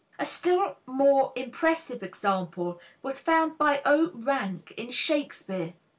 [0.17, 4.09] A still more impressive example was found by O.
[4.15, 5.73] Rank in Shakespeare.